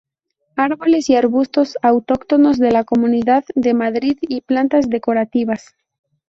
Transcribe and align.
Árboles 0.55 1.11
y 1.11 1.15
arbustos 1.15 1.77
autóctonos 1.83 2.57
de 2.57 2.71
la 2.71 2.83
comunidad 2.83 3.43
de 3.53 3.75
Madrid 3.75 4.17
y 4.21 4.41
plantas 4.41 4.89
decorativas. 4.89 5.75